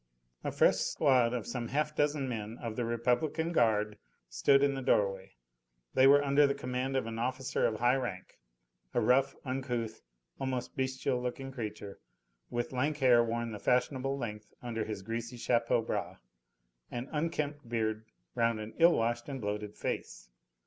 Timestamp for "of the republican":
2.57-3.51